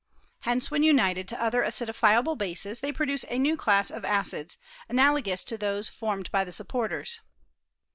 [0.39, 4.57] Hence, when united to other acidiiiable bases, they produce a new class of acids,
[4.89, 7.19] analogous to those formed by the supporters.